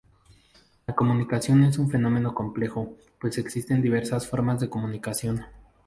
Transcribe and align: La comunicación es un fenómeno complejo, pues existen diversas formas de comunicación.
La 0.87 0.95
comunicación 0.95 1.63
es 1.63 1.77
un 1.77 1.91
fenómeno 1.91 2.33
complejo, 2.33 2.97
pues 3.19 3.37
existen 3.37 3.83
diversas 3.83 4.27
formas 4.27 4.59
de 4.59 4.67
comunicación. 4.67 5.45